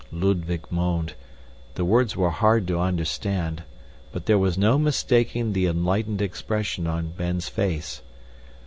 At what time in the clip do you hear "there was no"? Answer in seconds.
4.25-4.79